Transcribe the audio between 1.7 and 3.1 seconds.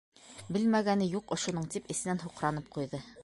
тип, эсенән һуҡранып ҡуйҙы.